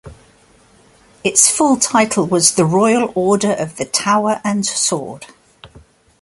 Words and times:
Its 1.23 1.47
full 1.51 1.77
title 1.77 2.25
was 2.25 2.55
"the 2.55 2.65
Royal 2.65 3.11
Order 3.13 3.51
of 3.53 3.75
the 3.75 3.85
Tower 3.85 4.41
and 4.43 4.65
Sword". 4.65 5.27